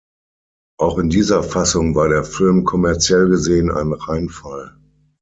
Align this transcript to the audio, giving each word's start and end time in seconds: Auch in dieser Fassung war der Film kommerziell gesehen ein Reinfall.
Auch 0.79 0.97
in 0.97 1.09
dieser 1.11 1.43
Fassung 1.43 1.93
war 1.93 2.09
der 2.09 2.23
Film 2.23 2.63
kommerziell 2.63 3.27
gesehen 3.29 3.69
ein 3.69 3.93
Reinfall. 3.93 4.75